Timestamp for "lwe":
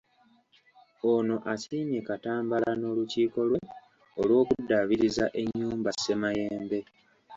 3.49-3.59